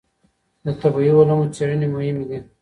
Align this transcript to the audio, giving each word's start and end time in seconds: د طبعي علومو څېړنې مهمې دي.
د 0.65 0.67
طبعي 0.81 1.09
علومو 1.17 1.51
څېړنې 1.55 1.87
مهمې 1.95 2.25
دي. 2.29 2.39